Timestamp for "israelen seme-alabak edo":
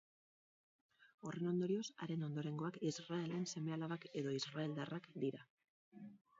2.93-4.35